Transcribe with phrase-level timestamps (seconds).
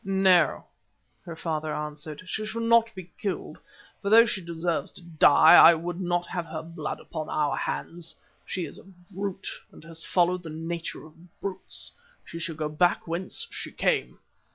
[0.03, 0.65] "No,"
[1.25, 3.59] her father answered, "she shall not be killed,
[4.01, 8.15] for though she deserves to die, I will not have her blood upon our hands.
[8.43, 11.91] She is a brute, and has followed the nature of brutes.
[12.25, 14.17] She shall go back whence she came."